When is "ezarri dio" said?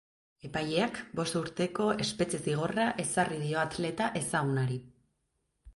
3.05-3.61